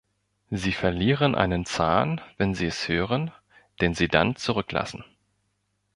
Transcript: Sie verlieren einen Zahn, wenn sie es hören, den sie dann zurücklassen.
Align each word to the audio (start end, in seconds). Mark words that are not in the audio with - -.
Sie 0.49 0.71
verlieren 0.73 1.35
einen 1.35 1.63
Zahn, 1.67 2.21
wenn 2.37 2.55
sie 2.55 2.65
es 2.65 2.87
hören, 2.87 3.29
den 3.81 3.93
sie 3.93 4.07
dann 4.07 4.35
zurücklassen. 4.35 5.05